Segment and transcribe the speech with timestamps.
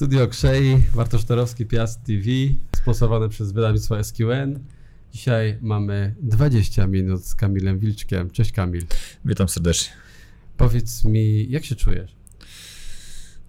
[0.00, 2.24] Studio Krzei, Bartosz Torowski, Piast TV,
[2.76, 4.58] sponsorowane przez wydawnictwo SQN.
[5.12, 8.30] Dzisiaj mamy 20 minut z Kamilem Wilczkiem.
[8.30, 8.86] Cześć Kamil.
[9.24, 9.92] Witam serdecznie.
[10.56, 12.16] Powiedz mi, jak się czujesz?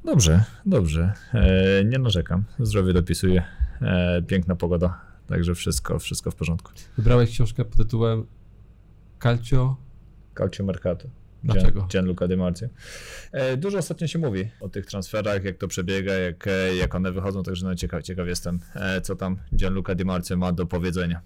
[0.05, 1.13] Dobrze, dobrze.
[1.33, 2.43] E, nie narzekam.
[2.59, 3.43] Zdrowie dopisuje.
[3.81, 6.71] E, piękna pogoda, także wszystko, wszystko w porządku.
[6.97, 8.25] Wybrałeś książkę pod tytułem
[9.23, 9.77] Calcio.
[10.37, 11.20] Calcio Mercato.
[11.43, 11.87] Dlaczego?
[11.91, 12.67] Gianluca Di Marzio.
[13.31, 17.11] E, dużo ostatnio się mówi o tych transferach, jak to przebiega, jak, e, jak one
[17.11, 21.21] wychodzą, także no ciekaw, ciekaw jestem, e, co tam Gianluca Di Marzio ma do powiedzenia.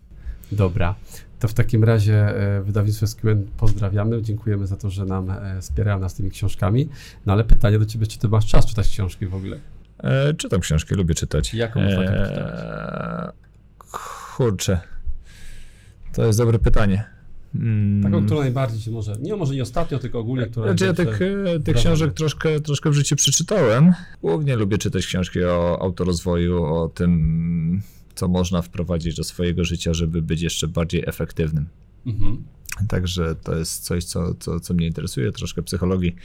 [0.52, 0.96] Dobra,
[1.40, 6.32] to w takim razie wydawnictwo SQN pozdrawiamy, dziękujemy za to, że nam wspierają nas tymi
[6.32, 6.90] książkami.
[7.26, 9.60] No ale pytanie do ciebie, czy ty masz czas czytać książki w ogóle?
[9.98, 11.54] E, czytam książki, lubię czytać.
[11.54, 13.32] Jaką ostatnio e,
[14.36, 14.80] Kurczę,
[16.14, 17.15] to jest dobre pytanie.
[17.60, 18.04] Mm.
[18.04, 20.66] Taką, którą najbardziej ci może, nie może nie ostatnio, tylko ogólnie, która...
[20.66, 23.94] Znaczy ja tych, e, tych książek troszkę, troszkę w życiu przeczytałem.
[24.22, 27.82] Głównie lubię czytać książki o autorozwoju, o tym,
[28.16, 31.66] co można wprowadzić do swojego życia, żeby być jeszcze bardziej efektywnym.
[32.06, 32.44] Mhm.
[32.88, 36.16] Także to jest coś, co, co, co mnie interesuje, troszkę psychologii.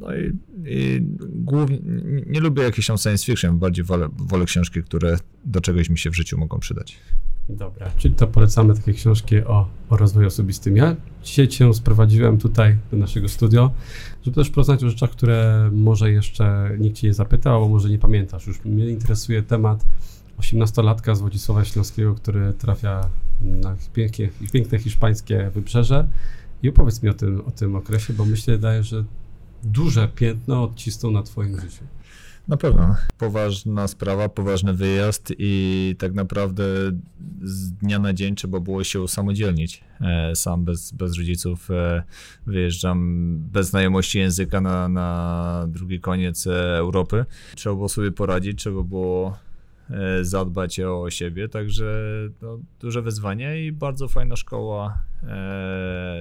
[0.00, 0.32] No i,
[0.64, 1.78] i głównie
[2.26, 6.10] nie lubię jakichś tam science fiction, bardziej wolę, wolę książki, które do czegoś mi się
[6.10, 6.98] w życiu mogą przydać.
[7.48, 10.76] Dobra, czyli to polecamy takie książki o, o rozwoju osobistym.
[10.76, 13.70] Ja dzisiaj cię sprowadziłem tutaj do naszego studio,
[14.22, 17.98] żeby też porozmawiać o rzeczach, które może jeszcze nikt cię nie zapytał, albo może nie
[17.98, 18.46] pamiętasz.
[18.46, 19.84] Już mnie interesuje temat
[20.38, 26.08] 18-latka z Wodzisława Śląskiego, który trafia na pięknie, piękne hiszpańskie wybrzeże.
[26.62, 29.04] I opowiedz mi o tym, o tym okresie, bo myślę, daje, że
[29.62, 31.84] duże piętno odcisnął na Twoim życiu.
[32.48, 32.96] Na pewno.
[33.18, 36.64] Poważna sprawa, poważny wyjazd i tak naprawdę
[37.42, 39.84] z dnia na dzień trzeba było się usamodzielnić.
[40.00, 42.02] E, sam bez, bez rodziców e,
[42.46, 47.24] wyjeżdżam bez znajomości języka na, na drugi koniec e, Europy.
[47.56, 49.36] Trzeba było sobie poradzić, trzeba było
[50.22, 56.16] zadbać o siebie, także no, duże wyzwanie i bardzo fajna szkoła, e,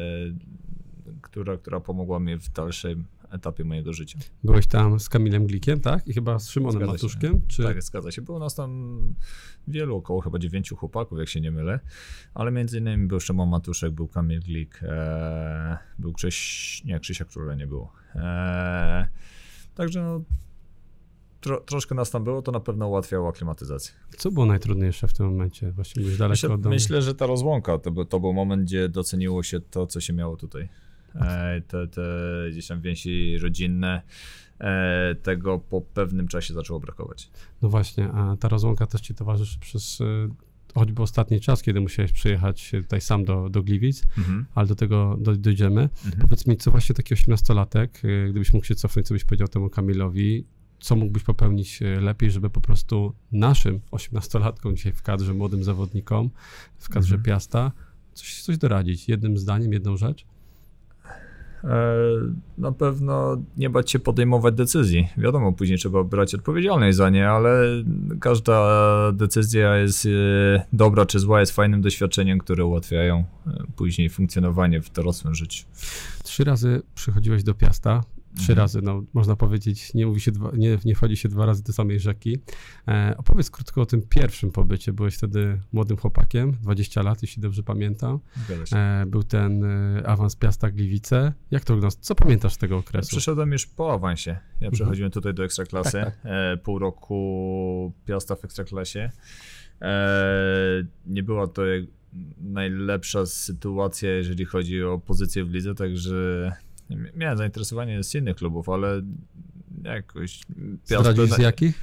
[1.22, 4.20] która, która pomogła mi w dalszym etapie mojego życia.
[4.44, 6.08] Byłeś tam z Kamilem Glikiem, tak?
[6.08, 7.42] I chyba z Szymonem zgadza Matuszkiem?
[7.48, 7.64] Czy...
[7.64, 8.22] Tak, zgadza się.
[8.22, 9.00] Było nas tam
[9.68, 11.80] wielu, około chyba dziewięciu chłopaków, jak się nie mylę,
[12.34, 17.56] ale między innymi był Szymon Matuszek, był Kamil Glik, e, był Krzyś, nie, Krzysia Króla
[17.56, 17.94] nie było.
[18.16, 19.08] E,
[19.76, 20.22] także no,
[21.48, 23.94] tro, troszkę nas tam było, to na pewno ułatwiało aklimatyzację.
[24.18, 25.72] Co było najtrudniejsze w tym momencie?
[25.72, 26.76] Właściwie byłeś daleko myślę, od domu.
[26.76, 30.38] Myślę, że ta rozłąka to, to był moment, gdzie doceniło się to, co się miało
[30.38, 30.70] tutaj.
[31.16, 32.02] E, te, te
[32.52, 34.02] gdzieś tam więzi rodzinne,
[34.60, 37.30] e, tego po pewnym czasie zaczęło brakować.
[37.62, 40.06] No właśnie, a ta rozłąka też ci towarzyszy przez e,
[40.76, 44.46] choćby ostatni czas, kiedy musiałeś przyjechać tutaj sam do, do Gliwic, mhm.
[44.56, 45.82] ale do tego do, dojdziemy.
[45.82, 46.22] Mhm.
[46.22, 49.70] Powiedz mi, co właśnie taki osiemnastolatek, e, gdybyś mógł się cofnąć, co byś powiedział temu
[49.70, 50.46] Kamilowi,
[50.80, 56.30] co mógłbyś popełnić e, lepiej, żeby po prostu naszym 18-latkom dzisiaj w kadrze, młodym zawodnikom,
[56.78, 57.24] w kadrze mhm.
[57.24, 57.72] Piasta,
[58.14, 59.10] coś, coś doradzić?
[59.10, 60.26] Jednym zdaniem, jedną rzecz?
[61.64, 61.96] E,
[62.58, 65.08] na pewno nie bać się podejmować decyzji.
[65.18, 67.84] Wiadomo, później trzeba brać odpowiedzialność za nie, ale
[68.20, 70.10] każda decyzja jest e,
[70.74, 73.24] dobra czy zła, jest fajnym doświadczeniem, które ułatwiają
[73.76, 75.66] później funkcjonowanie w dorosłym życiu.
[76.24, 78.04] Trzy razy przychodziłeś do Piasta,
[78.36, 78.58] trzy mhm.
[78.58, 81.74] razy, no można powiedzieć, nie mówi się dwa, nie, nie wchodzi się dwa razy do
[81.74, 82.38] samej rzeki.
[82.88, 84.94] E, opowiedz krótko o tym pierwszym pobycie.
[84.94, 88.20] Byłeś wtedy młodym chłopakiem, 20 lat, jeśli dobrze pamiętam.
[88.74, 91.34] E, był ten e, awans Piasta Gliwice.
[91.52, 91.98] Jak to wygląda?
[92.02, 93.08] Co pamiętasz z tego okresu?
[93.08, 94.32] Ja przyszedłem już po awansie.
[94.32, 94.72] Ja mhm.
[94.72, 95.92] przechodziłem tutaj do Ekstraklasy.
[95.92, 96.22] Tak, tak.
[96.24, 99.12] E, pół roku Piasta w Ekstraklasie.
[99.82, 101.62] E, nie była to
[102.38, 106.52] najlepsza sytuacja, jeżeli chodzi o pozycję w lidze, także
[107.16, 109.02] miałem zainteresowanie z innych klubów, ale
[109.84, 110.42] jakoś...
[110.84, 111.82] Zdradzisz z jakich?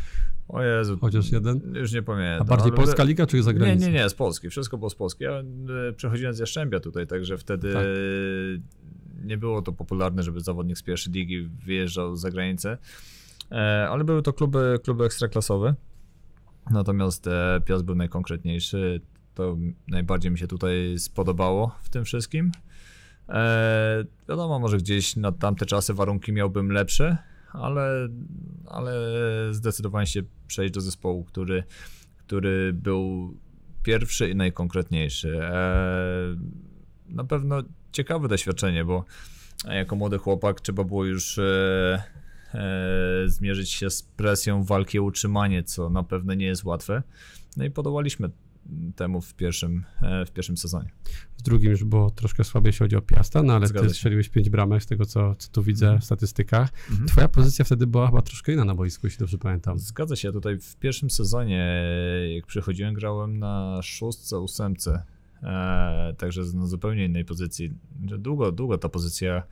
[0.48, 0.98] O Jezu.
[1.00, 1.74] Chociaż jeden?
[1.74, 2.40] Już nie pamiętam.
[2.40, 3.86] A bardziej Polska Liga czy zagraniczna?
[3.86, 4.50] Nie, nie, nie, z Polski.
[4.50, 5.24] Wszystko było z Polski.
[5.24, 7.84] Ja e, przechodziłem z Jaszczębia tutaj, także wtedy tak.
[9.24, 12.78] nie było to popularne, żeby zawodnik z pierwszej ligi wyjeżdżał za granicę.
[13.50, 15.74] E, ale były to kluby, kluby ekstraklasowe.
[16.70, 19.00] Natomiast e, Piast był najkonkretniejszy.
[19.34, 19.56] To
[19.88, 22.52] najbardziej mi się tutaj spodobało w tym wszystkim.
[23.28, 27.16] E, wiadomo, może gdzieś na tamte czasy warunki miałbym lepsze,
[27.52, 28.08] ale,
[28.66, 28.92] ale
[29.50, 31.64] zdecydowałem się przejść do zespołu, który,
[32.26, 33.34] który był
[33.82, 35.38] pierwszy i najkonkretniejszy.
[35.42, 36.36] E,
[37.08, 37.62] na pewno
[37.92, 39.04] ciekawe doświadczenie, bo
[39.68, 42.02] jako młody chłopak trzeba było już e,
[42.54, 47.02] e, zmierzyć się z presją walki o utrzymanie, co na pewno nie jest łatwe.
[47.56, 48.30] No i podołaliśmy
[48.96, 50.90] temu w pierwszym, e, w pierwszym sezonie.
[51.38, 54.28] W drugim już było troszkę słabiej, jeśli chodzi o Piasta, no ale Zgadza ty strzeliłeś
[54.28, 56.00] pięć bramek z tego, co, co tu widzę Mhm.
[56.00, 56.72] w statystykach.
[56.90, 57.08] Mhm.
[57.08, 59.78] Twoja pozycja wtedy była chyba troszkę inna na boisku, jeśli dobrze pamiętam.
[59.78, 61.84] Zgadza się, tutaj w pierwszym sezonie,
[62.34, 65.02] jak przychodziłem, grałem na szóstce, ósemce.
[65.42, 67.72] E, także na zupełnie innej pozycji.
[68.18, 69.42] Długo, długo ta pozycja e,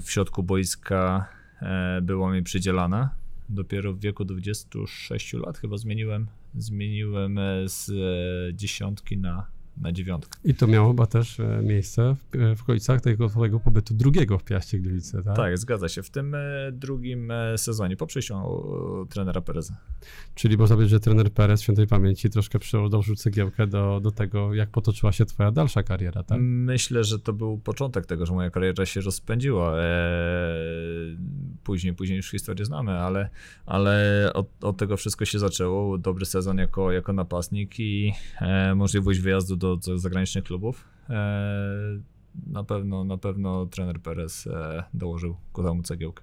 [0.00, 1.28] w środku boiska
[1.62, 3.10] e, była mi przydzielana.
[3.48, 9.46] Dopiero w wieku 26 lat chyba zmieniłem, zmieniłem e, z e, dziesiątki na,
[9.80, 10.38] na dziewiątkę.
[10.44, 14.38] I to miało chyba też e, miejsce w, e, w końcach tego twojego pobytu drugiego
[14.38, 15.36] w Piaście Gliwice, tak?
[15.36, 16.02] Tak, zgadza się.
[16.02, 16.38] W tym e,
[16.72, 18.34] drugim sezonie, po przyjściu
[19.10, 19.76] trenera Pereza.
[20.34, 24.70] Czyli można powiedzieć, że trener Perez świętej pamięci troszkę przyłożył cegiełkę do, do tego, jak
[24.70, 26.38] potoczyła się twoja dalsza kariera, tak?
[26.40, 29.76] Myślę, że to był początek tego, że moja kariera się rozpędziła.
[31.64, 33.30] Później, później już historię znamy, ale,
[33.66, 35.98] ale od, od tego wszystko się zaczęło.
[35.98, 38.12] Dobry sezon jako, jako napastnik i
[38.74, 40.84] możliwość wyjazdu do, do zagranicznych klubów.
[41.10, 42.00] E,
[42.46, 46.22] na pewno, na pewno trener Perez e, dołożył ku temu cegiełkę.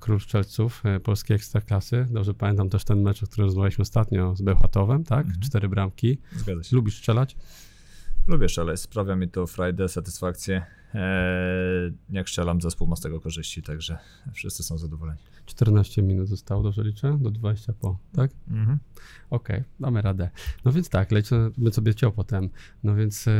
[0.00, 2.06] Król Strzelców e, polskiej Ekstraklasy.
[2.10, 5.26] Dobrze pamiętam też ten mecz, o którym rozmawialiśmy ostatnio z Bełchatowem, tak?
[5.26, 5.40] Mhm.
[5.40, 6.18] Cztery bramki.
[6.32, 6.76] Zgadza się.
[6.76, 7.36] Lubisz strzelać?
[8.26, 10.66] Lubię strzelać, sprawia mi to frajdę, satysfakcję.
[10.94, 13.98] E, jak strzelam, zespół ma z tego korzyści, także
[14.32, 15.18] wszyscy są zadowoleni.
[15.46, 17.18] 14 minut zostało, dobrze liczę?
[17.20, 18.30] Do 20 po, tak?
[18.50, 18.78] Mhm.
[19.30, 20.30] Okej, damy radę.
[20.64, 22.50] No więc tak, lecimy sobie ciął potem.
[22.82, 23.32] No więc, e,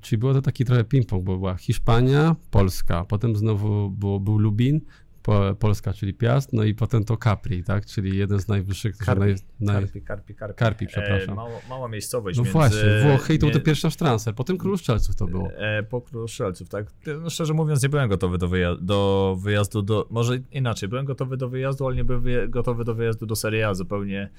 [0.00, 4.80] czyli było to taki trochę ping-pong, bo była Hiszpania, Polska, potem znowu było, był Lubin,
[5.22, 7.86] po, Polska, czyli Piast, no i potem to Capri, tak?
[7.86, 8.96] Czyli jeden z najwyższych...
[8.96, 10.58] Karpi, naj, naj, Karpi, Karpi, Karpi.
[10.58, 11.30] Karpi, przepraszam.
[11.30, 12.38] E, mało, mała miejscowość.
[12.38, 15.50] no między, właśnie, Włochy i to był to pierwszy transfer, potem Król Strzelców to było.
[15.50, 16.86] E, po Królu Strzelców, tak?
[17.22, 20.06] No, szczerze mówiąc, nie byłem gotowy do, wyja- do wyjazdu do.
[20.10, 23.74] Może inaczej, byłem gotowy do wyjazdu, ale nie byłem gotowy do wyjazdu do Serie A
[23.74, 24.30] zupełnie.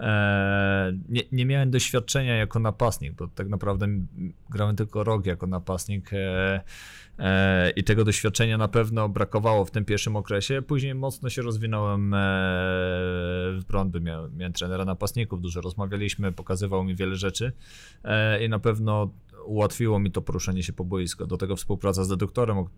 [0.00, 3.86] E, nie, nie miałem doświadczenia jako napastnik, bo tak naprawdę
[4.50, 6.12] grałem tylko rok jako napastnik.
[6.12, 7.13] E, e,
[7.76, 10.62] I tego doświadczenia na pewno brakowało w tym pierwszym okresie.
[10.62, 12.18] Później mocno się rozwinąłem e,
[13.52, 14.00] w Brądby.
[14.00, 17.52] Miałem, miałem trenera napastników, dużo rozmawialiśmy, pokazywał mi wiele rzeczy
[18.04, 19.10] e, i na pewno
[19.46, 21.26] ułatwiło mi to poruszanie się po boisku.
[21.26, 22.68] Do tego współpraca z deduktorem, o,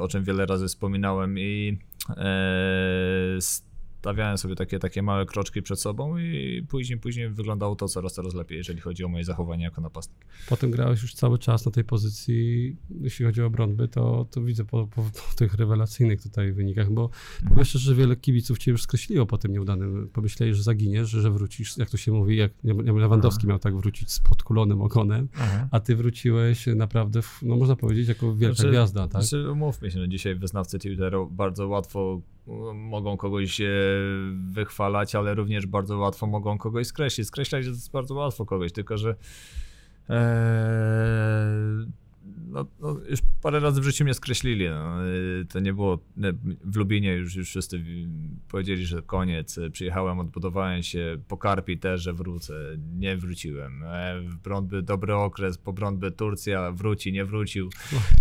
[0.00, 1.78] o- czym wiele razy wspominałem i
[2.10, 3.38] e,
[4.06, 8.34] stawiałem sobie takie, takie małe kroczki przed sobą i później, później wyglądało to coraz, coraz
[8.34, 10.26] lepiej, jeżeli chodzi o moje zachowanie jako napastnik.
[10.48, 14.64] Potem grałeś już cały czas na tej pozycji, jeśli chodzi o Brądby, to, to widzę
[14.64, 17.10] po, po, po tych rewelacyjnych tutaj wynikach, bo
[17.48, 20.10] powiem szczerze, że wiele kibiców cię już skreśliło po tym nieudanym.
[20.12, 24.20] Pomyśleli, że zaginiesz, że wrócisz, jak to się mówi, jak Lewandowski miał tak wrócić z
[24.20, 25.28] podkulonym ogonem,
[25.70, 29.22] a ty wróciłeś naprawdę, w, no można powiedzieć, jako wielka Znaczy- gwiazda, tak?
[29.22, 32.20] Znaczy, umówmy się, no dzisiaj wyznawcy Twitteru bardzo łatwo
[32.74, 33.66] mogą kogoś e,
[34.50, 37.26] wychwalać, ale również bardzo łatwo mogą kogoś skreślić.
[37.28, 39.16] Skreślać jest bardzo łatwo kogoś, tylko że
[40.10, 40.16] e,
[42.56, 44.68] no, no, już parę razy w życiu mnie skreślili.
[44.68, 45.02] No.
[45.02, 45.98] E, To nie było.
[46.64, 47.84] W Lubinie już, już wszyscy
[48.48, 49.58] powiedzieli, że koniec.
[49.58, 51.18] E, Przyjechałem, odbudowałem się.
[51.28, 52.54] Po Karpi też, że wrócę.
[52.96, 53.82] Nie wróciłem.
[53.84, 57.70] E, W Brądby dobry okres, po Brądby Turcja wróci, nie wrócił.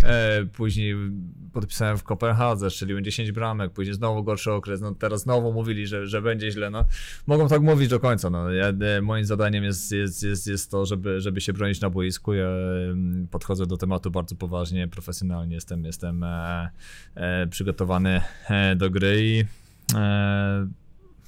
[0.04, 0.96] E, później
[1.54, 4.82] podpisałem w Kopenhadze, strzeliłem 10 bramek, później znowu gorszy okres.
[4.82, 6.70] No teraz znowu mówili, że, że będzie źle.
[6.70, 6.86] No,
[7.28, 8.30] mogą tak mówić do końca.
[8.30, 8.52] No.
[8.52, 12.34] Ja, e, moim zadaniem jest, jest, jest, jest to, żeby, żeby się bronić na boisku.
[12.34, 12.48] Ja
[13.32, 15.56] podchodzę do tematu bardzo poważnie, profesjonalnie.
[15.56, 16.70] Jestem, jestem e,
[17.16, 19.44] e, przygotowany e, do gry i
[19.96, 20.68] e,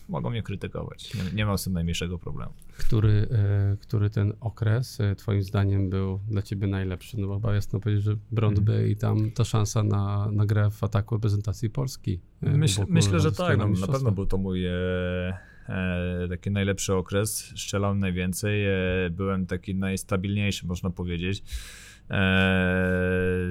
[0.10, 1.13] mogą mnie krytykować.
[1.13, 2.53] Nie, nie mam z tym najmniejszego problemu.
[2.77, 7.19] Który, e, który ten okres e, twoim zdaniem był dla ciebie najlepszy?
[7.19, 8.91] No bo chyba jasno powiedzieć, że Brądby Mhm.
[8.91, 12.19] i tam ta szansa na, na grę w ataku reprezentacji Polski.
[12.41, 13.57] Myśl, myślę, że tak.
[13.57, 14.65] No, na pewno był to mój
[16.29, 17.38] taki najlepszy okres.
[17.38, 18.65] Strzelałem najwięcej.
[19.12, 21.43] Byłem taki najstabilniejszy, można powiedzieć.
[22.11, 23.47] E,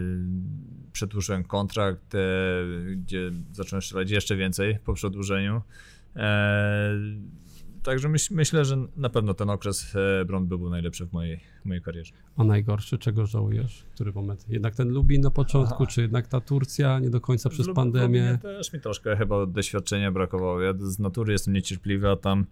[0.93, 2.19] przedłużyłem kontrakt, e,
[2.97, 5.63] gdzie zacząłem strzelać jeszcze więcej po przedłużeniu.
[7.87, 11.83] Także myśl, myślę, że na pewno ten okres e, Brądby był najlepszy w mojej, mojej
[11.83, 12.13] karierze.
[12.37, 13.85] A najgorszy, czego żałujesz?
[13.95, 14.47] Który moment?
[14.49, 15.87] Jednak ten Lubin na początku, Aha.
[15.87, 18.39] czy jednak ta Turcja nie do końca przez Lub- pandemię?
[18.43, 20.61] Też mi troszkę chyba doświadczenia brakowało.
[20.61, 22.47] Ja z natury jestem niecierpliwy, a tam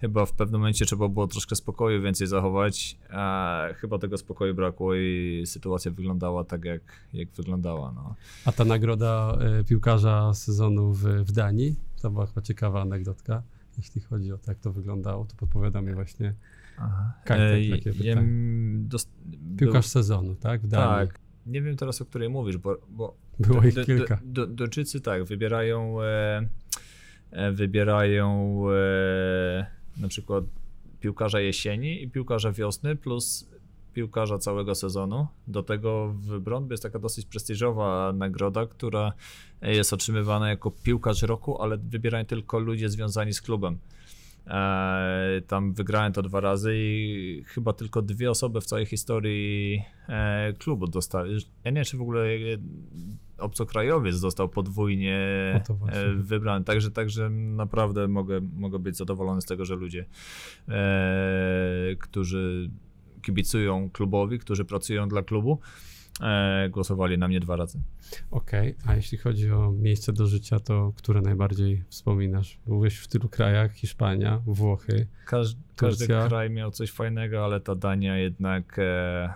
[0.00, 4.94] chyba w pewnym momencie trzeba było troszkę spokoju więcej zachować, a chyba tego spokoju brakło
[4.94, 7.92] i sytuacja wyglądała tak, jak, jak wyglądała.
[7.92, 8.14] No.
[8.44, 13.42] A ta nagroda e, piłkarza sezonu w, w Danii, to była chyba ciekawa anegdotka.
[13.78, 16.34] Jeśli chodzi o to, jak to wyglądało, to podpowiada mi właśnie
[17.24, 18.28] Kajtek, takie pytanie.
[18.78, 20.60] dost- był- piłkarz sezonu, tak?
[20.62, 21.08] W Danii.
[21.08, 21.18] Tak.
[21.46, 24.20] Nie wiem teraz, o której mówisz, bo, bo Było Do- ich kilka.
[24.24, 26.48] Do, do, Duńczycy tak, wybierają, e,
[27.30, 29.66] e, wybierają e,
[30.00, 30.44] na przykład
[31.00, 33.48] piłkarza jesieni i piłkarza wiosny, plus
[33.96, 35.26] piłkarza całego sezonu.
[35.46, 39.12] Do tego w Brądby jest taka dosyć prestiżowa nagroda, która
[39.62, 43.78] jest otrzymywana jako piłkarz roku, ale wybierają tylko ludzie związani z klubem.
[44.46, 50.52] E, tam wygrałem to dwa razy i chyba tylko dwie osoby w całej historii e,
[50.52, 51.38] klubu dostały.
[51.64, 52.26] Ja nie wiem, czy w ogóle
[53.38, 55.18] obcokrajowiec został podwójnie
[55.68, 56.64] No e, wybrany.
[56.64, 60.06] Także, także naprawdę mogę, mogę być zadowolony z tego, że ludzie,
[62.00, 62.70] którzy
[63.26, 65.58] kibicują klubowi, którzy pracują dla klubu,
[66.22, 67.78] e, głosowali na mnie dwa razy.
[68.30, 72.58] Okej, a jeśli chodzi o miejsce do życia, to które najbardziej wspominasz?
[72.66, 75.06] Byłeś w tylu krajach, Hiszpania, Włochy.
[75.26, 76.28] Każdy, każdy Turcja.
[76.28, 79.32] kraj miał coś fajnego, ale ta Dania jednak e,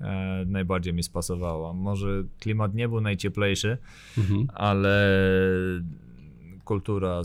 [0.00, 1.72] e, najbardziej mi spasowała.
[1.72, 3.78] Może klimat nie był najcieplejszy,
[4.18, 4.46] Mhm.
[4.54, 5.10] ale
[6.64, 7.22] kultura,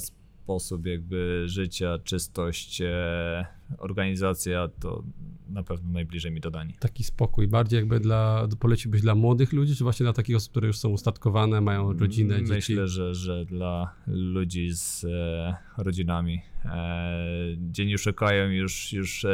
[0.49, 3.45] sposób jakby życia, czystość, e,
[3.77, 5.03] organizacja to
[5.49, 6.75] na pewno najbliżej mi do Danii.
[6.79, 10.67] Taki spokój, bardziej jakby dla, poleciłbyś dla młodych ludzi, czy właśnie dla takich osób, które
[10.67, 12.51] już są ustatkowane, mają rodzinę, dzieci?
[12.51, 19.29] Myślę, że, że dla ludzi z e, rodzinami, e, gdzie nie szukają już, już e,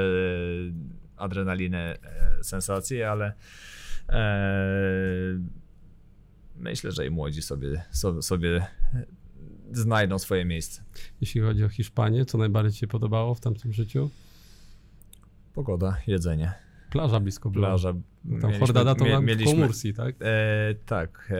[1.17, 1.97] adrenaliny, e,
[2.43, 3.33] sensacji, ale
[4.09, 5.39] e,
[6.55, 8.67] myślę, że i młodzi sobie, sobie, sobie
[9.71, 10.83] znajdą swoje miejsce.
[11.21, 14.09] Jeśli chodzi o Hiszpanię, co najbardziej ci się podobało w tamtym życiu?
[15.53, 16.53] Pogoda, jedzenie,
[16.91, 17.67] Plaża blisko była.
[17.67, 17.89] plaża.
[17.93, 19.53] Tam Mieliśmy- Hordada to mie- mieliśmy...
[19.53, 20.15] koło Mursi, tak?
[20.21, 21.31] E, tak,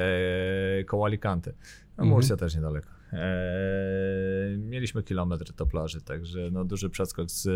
[0.80, 1.54] e, koło Alicante.
[1.98, 2.38] No, Mhm.
[2.38, 2.90] Też niedaleko.
[3.14, 7.52] E, mieliśmy kilometr do plaży, także no, duży przeskok z e,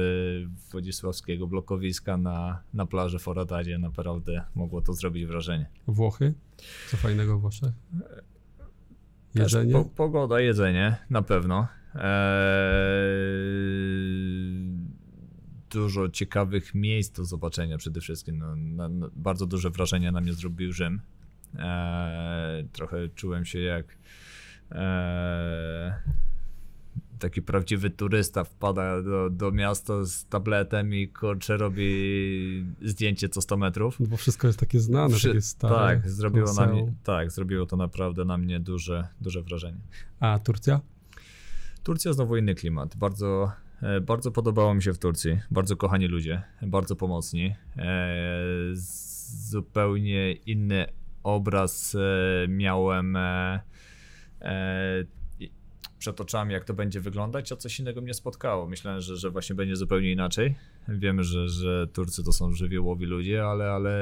[0.72, 5.66] Wodzisławskiego blokowiska na, na plażę w Horadadzie naprawdę mogło to zrobić wrażenie.
[5.88, 6.34] Włochy?
[6.90, 7.70] Co fajnego w Włoszech?
[9.36, 9.74] Jedzenie?
[9.74, 11.68] Po, pogoda, jedzenie, na pewno.
[11.96, 12.10] E,
[15.70, 18.38] dużo ciekawych miejsc do zobaczenia przede wszystkim.
[18.38, 21.02] No, na, na, bardzo duże wrażenie na mnie zrobił Rzym.
[21.56, 23.86] E, trochę czułem się jak
[24.72, 26.00] e,
[27.20, 33.58] taki prawdziwy turysta wpada do, do miasta z tabletem i kurczę robi zdjęcie co 100
[33.58, 34.00] metrów.
[34.00, 35.76] No Bo wszystko jest takie znane, Przy- takie stare.
[35.76, 39.78] tak, zrobiło na mnie, tak, zrobiło to naprawdę na mnie duże, duże wrażenie.
[40.20, 40.82] A Turcja?
[41.84, 42.96] Turcja znowu inny klimat.
[42.96, 45.40] Bardzo, e, bardzo podobało mi się w Turcji.
[45.52, 47.56] Bardzo kochani ludzie, bardzo pomocni.
[47.78, 48.08] E,
[49.50, 50.86] zupełnie inny
[51.24, 53.18] obraz e, miałem
[56.00, 58.68] przed oczami, jak to będzie wyglądać, a coś innego mnie spotkało.
[58.68, 60.56] Myślałem, że, że właśnie będzie zupełnie inaczej.
[60.88, 64.02] Wiemy, że, że Turcy to są żywiołowi ludzie, ale, ale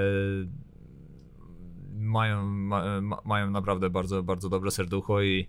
[2.00, 5.48] mają, ma, ma- mają naprawdę bardzo, bardzo dobre serducho i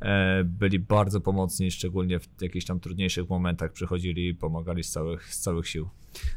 [0.00, 5.34] e, byli bardzo pomocni, szczególnie w jakichś tam trudniejszych momentach przychodzili i pomagali z całych,
[5.34, 5.88] z całych sił.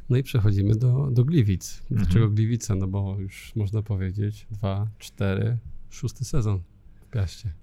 [0.10, 1.84] No i przechodzimy do, do Gliwic.
[1.92, 2.36] Dlaczego Mhm.
[2.36, 2.76] Gliwice?
[2.76, 5.58] No bo już można powiedzieć dwa, cztery,
[5.90, 6.62] szósty sezon
[7.02, 7.54] w Piaście.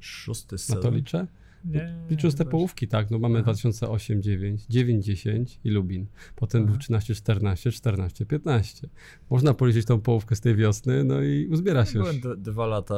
[0.00, 0.82] Szósty Na sezon.
[0.82, 1.26] to liczę?
[1.64, 2.50] Nie, Licząc te weź.
[2.50, 3.42] połówki, tak, no mamy Aha.
[3.42, 6.06] 2008, 9, 9, 10 i Lubin.
[6.36, 6.70] Potem Aha.
[6.70, 8.88] był 13, 14, 14, 15.
[9.30, 12.08] Można policzyć tą połówkę z tej wiosny, no i uzbiera się już.
[12.08, 12.94] Byłem d- dwa lata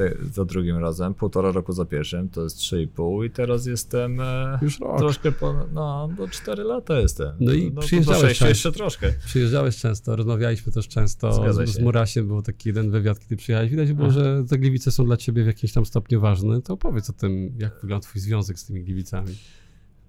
[0.00, 3.66] te, za drugim razem, półtora roku za pierwszym, to jest trzy i pół i teraz
[3.66, 4.98] jestem e, Już rok.
[4.98, 7.36] troszkę ponad, no, do cztery lata jestem.
[7.40, 8.48] No i no, przyjeżdżałeś często.
[8.48, 9.12] jeszcze troszkę.
[9.26, 11.80] Przyjeżdżałeś często, rozmawialiśmy też często Zgadza z, z.
[11.80, 13.70] Murasiem, był taki jeden wywiad, kiedy przyjechałeś.
[13.70, 14.20] Widać było, Aha.
[14.20, 16.62] że te Gliwice są dla ciebie w jakimś tam stopniu ważne.
[16.62, 19.34] To opowiedz o tym, jak wygląda twój związek z tymi Gliwicami.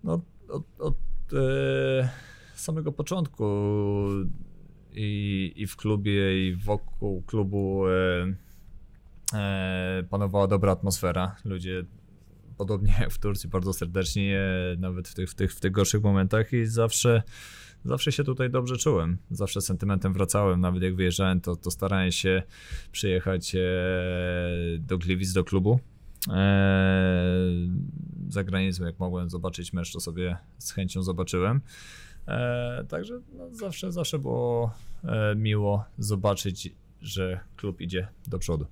[0.04, 0.96] No, od, od
[1.34, 2.10] e,
[2.56, 3.46] samego początku
[4.94, 8.51] i, i w klubie, i wokół klubu e,
[10.10, 11.36] panowała dobra atmosfera.
[11.46, 11.84] Ludzie,
[12.58, 14.40] podobnie jak w Turcji, bardzo serdeczni, e,
[14.78, 17.24] nawet w tych, w, tych, w tych gorszych momentach i zawsze,
[17.86, 19.18] zawsze się tutaj dobrze czułem.
[19.32, 22.44] Zawsze sentymentem wracałem, nawet jak wyjeżdżałem, to, to starałem się
[22.92, 23.60] przyjechać e,
[24.80, 25.80] do Gliwic, do klubu.
[28.30, 31.62] Za granicą, jak mogłem zobaczyć mecz, to sobie z chęcią zobaczyłem.
[32.90, 34.74] Także no, zawsze, zawsze było
[35.04, 38.66] e, miło zobaczyć, że klub idzie do przodu.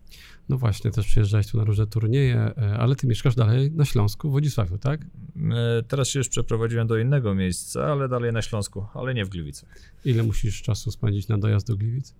[0.50, 4.29] No właśnie, też przyjeżdżałeś tu na różne turnieje, e, ale ty mieszkasz dalej na Śląsku,
[4.29, 5.01] w Wodzisławiu, tak?
[5.01, 9.29] E, teraz się już przeprowadziłem do innego miejsca, ale dalej na Śląsku, ale nie w
[9.29, 9.69] Gliwicach.
[10.05, 12.13] Ile musisz czasu spędzić na dojazd do Gliwic?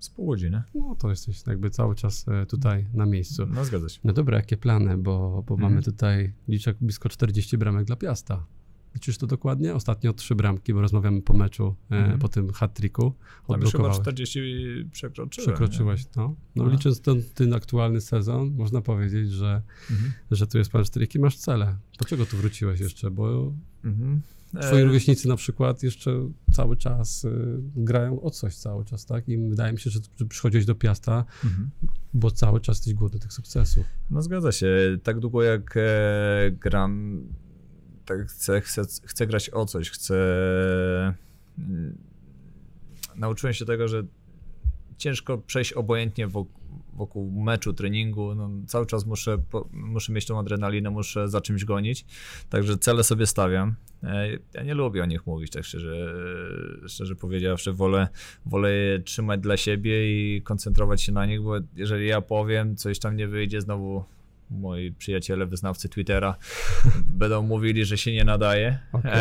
[0.00, 0.62] Z pół godziny.
[0.74, 3.46] No to jesteś jakby cały czas e, tutaj na miejscu.
[3.46, 4.00] No zgadza się.
[4.04, 5.60] No dobra, jakie plany, bo, bo Mhm.
[5.72, 8.44] mamy tutaj liczek blisko 40 bramek dla Piasta.
[8.98, 9.74] Liczysz to dokładnie?
[9.74, 12.18] Ostatnio trzy bramki, bo rozmawiamy po meczu, e, Mhm.
[12.18, 13.02] po tym hat-tricku.
[13.02, 13.98] Tam już chyba Odblokowałeś.
[14.00, 14.40] 40
[14.92, 15.46] przekroczyłem.
[15.48, 16.34] Przekroczyłeś, no.
[16.56, 16.70] No No.
[16.70, 19.96] licząc ten, ten aktualnie sezon, można powiedzieć, że, nie?
[19.96, 20.12] Mhm.
[20.30, 21.04] że tu jest pan cztery.
[21.04, 21.76] Jakie masz cele?
[21.98, 23.10] Dlaczego tu wróciłeś jeszcze?
[23.10, 23.52] Bo
[23.84, 24.20] Mhm.
[24.60, 27.30] twoi E, rówieśnicy na przykład jeszcze cały czas y,
[27.76, 29.28] grają o coś cały czas, tak?
[29.28, 31.70] I wydaje mi się, że, że przychodziłeś do Piasta, mhm.
[32.14, 33.86] bo cały czas jesteś głodny tych sukcesów.
[34.10, 34.98] No zgadza się.
[35.02, 37.22] Tak długo jak e, gram,
[38.08, 40.14] tak chcę, chcę, chcę grać o coś, chcę...
[41.58, 41.98] mm,
[43.16, 44.02] Nauczyłem się tego, że
[44.96, 46.28] ciężko przejść obojętnie
[46.92, 48.34] wokół, meczu, treningu.
[48.34, 49.38] No, cały czas muszę,
[49.72, 52.04] muszę mieć tą adrenalinę, muszę za czymś gonić.
[52.50, 53.74] Także cele sobie stawiam.
[54.02, 56.14] E, Ja nie lubię o nich mówić, tak szczerze,
[56.86, 57.72] szczerze powiedziawszy.
[57.72, 58.08] Wolę,
[58.46, 62.98] wolę je trzymać dla siebie i koncentrować się na nich, bo jeżeli ja powiem, coś
[62.98, 64.04] tam nie wyjdzie, znowu
[64.50, 66.36] moi przyjaciele, wyznawcy Twittera
[67.20, 68.78] będą mówili, że się nie nadaje.
[68.92, 69.12] Okej.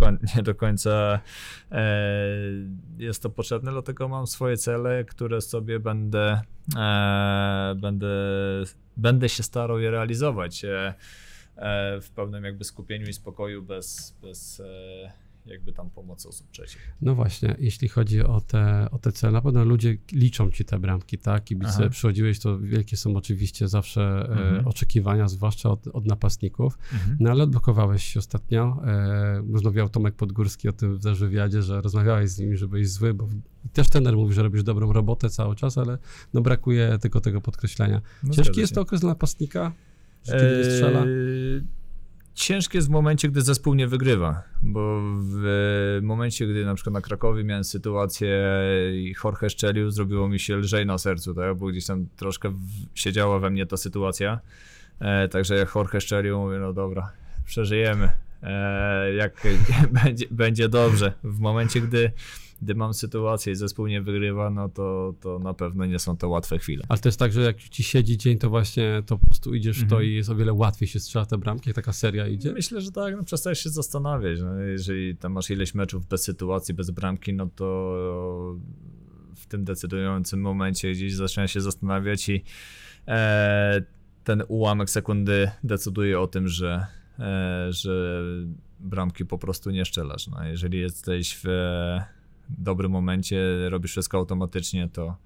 [0.00, 1.20] Eee, nie, do końca
[1.70, 1.86] eee,
[2.98, 6.40] jest to potrzebne, dlatego mam swoje cele, które sobie będę,
[6.76, 8.08] eee, będę,
[8.96, 10.94] będę się starał je realizować eee,
[12.00, 14.62] w pełnym jakby skupieniu i spokoju, bez, bez
[15.46, 16.92] jakby tam pomocy osób trzecich.
[17.02, 20.78] No właśnie, jeśli chodzi o te, o te cele, na pewno ludzie liczą ci te
[20.78, 21.44] bramki, tak?
[21.44, 21.88] Kibice Aha.
[21.90, 24.68] przychodziłeś, to wielkie są oczywiście zawsze e, Mhm.
[24.68, 26.78] oczekiwania, zwłaszcza od, od napastników.
[27.20, 28.82] No ale odblokowałeś się ostatnio.
[28.86, 32.88] E, rozmawiał Tomek Podgórski o tym w też wywiadzie, że rozmawiałeś z nim, że byłeś
[32.90, 33.28] zły, bo
[33.72, 35.98] też trener mówi, że robisz dobrą robotę cały czas, ale
[36.34, 38.00] no brakuje tylko tego podkreślenia.
[38.22, 39.72] No, Ciężki jest to okres dla napastnika?
[40.24, 41.04] Że kiedy nie strzela?
[42.40, 47.00] Ciężkie jest w momencie, gdy zespół nie wygrywa, bo w momencie, gdy na przykład na
[47.00, 48.42] Krakowie miałem sytuację
[48.92, 51.56] i Jorge szczelił, zrobiło mi się lżej na sercu, tak?
[51.56, 52.52] bo gdzieś tam troszkę
[52.94, 54.40] siedziała we mnie ta sytuacja.
[55.00, 57.12] E, także jak Jorge szczelił, mówię, no dobra,
[57.44, 58.10] przeżyjemy.
[58.42, 59.46] E, jak
[60.04, 61.12] będzie, będzie dobrze.
[61.24, 62.12] W momencie, gdy,
[62.62, 66.28] gdy mam sytuację i zespół nie wygrywa, no to, to na pewno nie są to
[66.28, 66.84] łatwe chwile.
[66.88, 69.78] Ale to jest tak, że jak ci siedzi dzień, to właśnie to po prostu idziesz
[69.78, 70.04] w to Mhm.
[70.04, 72.52] i jest o wiele łatwiej się strzela te bramki, jak taka seria idzie.
[72.52, 74.40] Myślę, że tak, no przestajesz się zastanawiać.
[74.40, 78.56] No, jeżeli tam masz ileś meczów bez sytuacji, bez bramki, no to
[79.36, 82.44] w tym decydującym momencie gdzieś zaczyna się zastanawiać i
[83.08, 83.82] e,
[84.24, 86.86] ten ułamek sekundy decyduje o tym, że,
[87.18, 88.22] e, że
[88.80, 90.26] bramki po prostu nie szczelasz.
[90.28, 91.48] No, jeżeli jesteś w
[92.58, 95.16] dobrym momencie, robisz wszystko automatycznie, to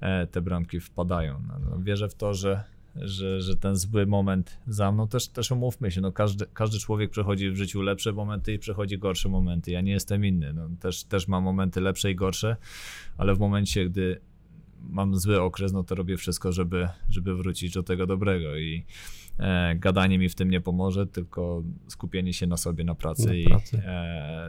[0.00, 1.42] e, te bramki wpadają.
[1.48, 2.64] No, no, wierzę w to, że
[2.96, 7.10] że, że ten zły moment za mną, też, też umówmy się, no każdy, każdy człowiek
[7.10, 9.70] przechodzi w życiu lepsze momenty i przechodzi gorsze momenty.
[9.70, 12.56] Ja nie jestem inny, no też, też mam momenty lepsze i gorsze,
[13.18, 14.20] ale w momencie, gdy
[14.90, 18.84] mam zły okres, no to robię wszystko, żeby, żeby wrócić do tego dobrego i
[19.38, 23.34] e, gadanie mi w tym nie pomoże, tylko skupienie się na sobie, na pracy Na
[23.34, 23.82] i pracy.
[23.86, 24.48] e,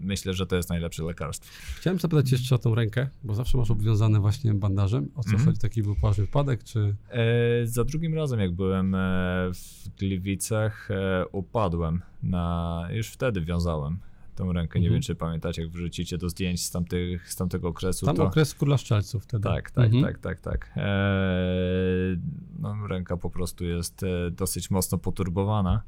[0.00, 1.50] myślę, że to jest najlepsze lekarstwo.
[1.76, 5.08] Chciałem zapytać jeszcze o tą rękę, bo zawsze masz obwiązane właśnie bandażem.
[5.14, 5.44] O co Mhm.
[5.46, 5.58] chodzi?
[5.60, 6.94] Taki był poważny wypadek, czy...
[7.10, 8.98] E, za drugim razem, jak byłem e,
[9.54, 12.00] w Gliwicach, e, upadłem.
[12.22, 13.98] Na, już wtedy wiązałem
[14.42, 14.80] tą rękę.
[14.80, 14.92] Nie Mhm.
[14.94, 18.06] wiem, czy pamiętacie, jak wrzucicie do zdjęć z, tamtych, z tamtego okresu.
[18.06, 18.24] Tam to...
[18.26, 19.42] okres króla szczelców wtedy.
[19.42, 20.04] Tak, tak, Mhm.
[20.04, 20.72] tak, tak, tak.
[20.76, 22.16] E,
[22.58, 25.82] no, ręka po prostu jest e, dosyć mocno poturbowana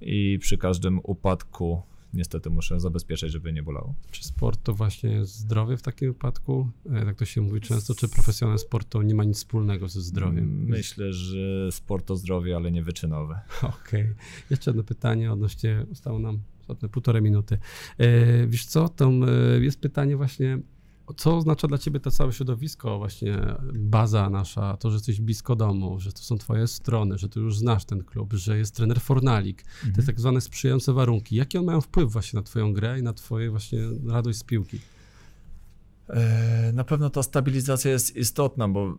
[0.00, 1.82] i przy każdym upadku
[2.14, 3.94] niestety muszę zabezpieczać, żeby nie bolało.
[4.10, 6.68] Czy sport to właśnie zdrowie w takim wypadku?
[6.92, 10.00] E, Tak to się mówi często, czy profesjonalny sport to nie ma nic wspólnego ze
[10.00, 10.64] zdrowiem?
[10.64, 13.40] Myślę, że sport to zdrowie, ale nie wyczynowe.
[13.82, 14.14] Okej.
[14.50, 16.38] Jeszcze jedno pytanie odnośnie, zostało nam
[16.68, 17.58] ostatnie półtorej minuty.
[17.98, 19.26] E, wiesz co, tam e,
[19.60, 20.58] jest pytanie właśnie,
[21.16, 23.38] co oznacza dla ciebie to całe środowisko, właśnie
[23.74, 27.56] baza nasza, to, że jesteś blisko domu, że to są twoje strony, że ty już
[27.58, 29.94] znasz ten klub, że jest trener Fornalik, Mhm.
[29.94, 31.36] te tak zwane sprzyjające warunki.
[31.36, 34.80] Jakie one mają wpływ właśnie na twoją grę i na twoje właśnie radość z piłki?
[36.08, 38.98] E, Na pewno ta stabilizacja jest istotna, bo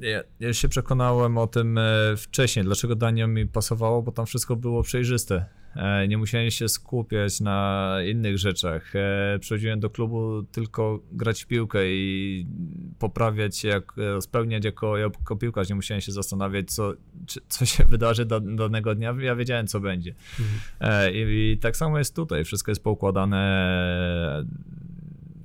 [0.00, 1.78] ja, ja już się przekonałem o tym
[2.16, 5.46] wcześniej, dlaczego Dania mi pasowało, bo tam wszystko było przejrzyste.
[5.76, 8.96] E, Nie musiałem się skupiać na innych rzeczach.
[8.96, 12.46] E, Przychodziłem do klubu tylko grać w piłkę i
[12.98, 15.68] poprawiać się, jak, e, spełniać jako, jako piłkarz.
[15.68, 16.92] Nie musiałem się zastanawiać, co,
[17.26, 19.14] czy, co się wydarzy da, danego dnia.
[19.20, 20.14] Ja wiedziałem, co będzie.
[20.80, 22.44] E, I, I tak samo jest tutaj.
[22.44, 23.40] Wszystko jest poukładane.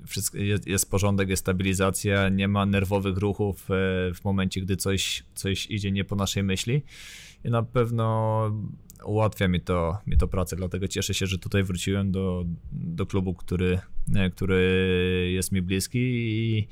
[0.07, 3.65] Wszystko, jest, jest porządek, jest stabilizacja, nie ma nerwowych ruchów
[4.15, 6.81] w momencie, gdy coś, coś idzie nie po naszej myśli.
[7.45, 8.51] I na pewno
[9.05, 13.33] ułatwia mi to, mi to pracę, dlatego cieszę się, że tutaj wróciłem do, do klubu,
[13.33, 13.79] który,
[14.15, 16.67] e, który jest mi bliski i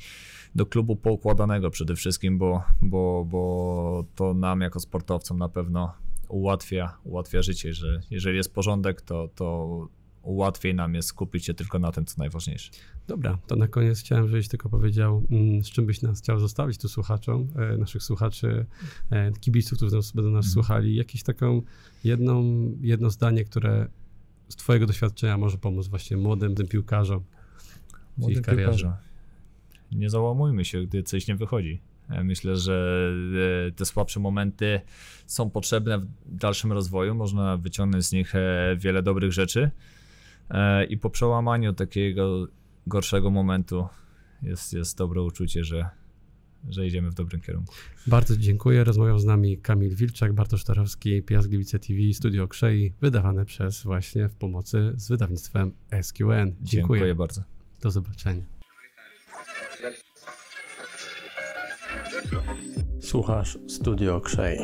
[0.55, 5.93] do klubu poukładanego przede wszystkim, bo, bo, bo to nam jako sportowcom na pewno
[6.29, 9.87] ułatwia, ułatwia życie, że jeżeli jest porządek, to, to
[10.23, 12.71] łatwiej nam jest skupić się tylko na tym, co najważniejsze.
[13.07, 16.77] Dobra, to na koniec chciałem, żebyś tylko powiedział, mm, z czym byś nas chciał zostawić
[16.77, 18.65] tu słuchaczom, e, naszych słuchaczy,
[19.09, 20.53] e, kibiców, którzy będą nas mm.
[20.53, 21.61] słuchali, jakieś taką
[22.03, 22.43] jedną,
[22.81, 23.87] jedno zdanie, które
[24.49, 27.23] z twojego doświadczenia może pomóc właśnie młodym tym piłkarzom
[28.17, 28.93] w ich karierze.
[29.91, 31.79] Nie załamujmy się, gdy coś nie wychodzi.
[32.09, 33.11] E, myślę, że
[33.75, 34.81] te słabsze momenty
[35.25, 37.15] są potrzebne w dalszym rozwoju.
[37.15, 38.33] Można wyciągnąć z nich
[38.77, 39.71] wiele dobrych rzeczy.
[40.89, 42.47] I po przełamaniu takiego
[42.87, 43.87] gorszego momentu
[44.41, 45.89] jest, jest dobre uczucie, że,
[46.69, 47.73] że idziemy w dobrym kierunku.
[48.07, 48.83] Bardzo dziękuję.
[48.83, 54.29] Rozmawiał z nami Kamil Wilczak, Bartosz Tarowski, Piast Gliwice TV, Studio Krzei, wydawane przez właśnie
[54.29, 56.27] w pomocy z wydawnictwem SQN.
[56.27, 57.41] Dziękuję, dziękuję bardzo.
[57.81, 58.43] Do zobaczenia.
[62.99, 64.57] Słuchasz Studio Krzei.